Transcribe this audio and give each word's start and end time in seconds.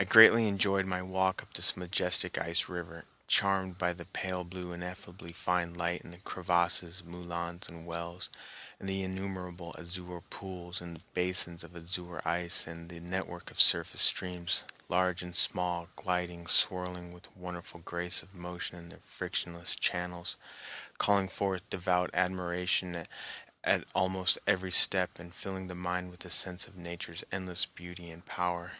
I 0.00 0.04
greatly 0.04 0.48
enjoyed 0.48 0.84
my 0.84 1.00
walk 1.00 1.40
up 1.40 1.54
this 1.54 1.76
majestic 1.76 2.38
ice 2.38 2.68
river, 2.68 3.04
charmed 3.28 3.78
by 3.78 3.92
the 3.92 4.04
pale 4.04 4.42
blue, 4.42 4.72
ineffably 4.72 5.30
fine 5.32 5.74
light 5.74 6.00
in 6.00 6.10
the 6.10 6.16
crevasses, 6.18 7.04
moulins, 7.04 7.68
and 7.68 7.86
wells, 7.86 8.30
and 8.80 8.88
the 8.88 9.04
innumerable 9.04 9.72
azure 9.78 10.22
pools 10.22 10.80
in 10.80 11.02
basins 11.14 11.62
of 11.62 11.76
azure 11.76 12.20
ice, 12.26 12.66
and 12.66 12.88
the 12.88 12.98
network 12.98 13.52
of 13.52 13.60
surface 13.60 14.02
streams, 14.02 14.64
large 14.88 15.22
and 15.22 15.36
small, 15.36 15.88
gliding, 15.94 16.48
swirling 16.48 17.12
with 17.12 17.30
wonderful 17.36 17.78
grace 17.78 18.24
of 18.24 18.34
motion 18.34 18.76
in 18.76 18.88
their 18.88 19.00
frictionless 19.06 19.76
channels, 19.76 20.36
calling 20.98 21.28
forth 21.28 21.62
devout 21.70 22.10
admiration 22.12 23.06
at 23.62 23.84
almost 23.94 24.36
every 24.48 24.72
step 24.72 25.20
and 25.20 25.32
filling 25.32 25.68
the 25.68 25.76
mind 25.76 26.10
with 26.10 26.24
a 26.24 26.30
sense 26.30 26.66
of 26.66 26.74
Nature's 26.74 27.22
endless 27.30 27.66
beauty 27.66 28.10
and 28.10 28.26
power. 28.26 28.72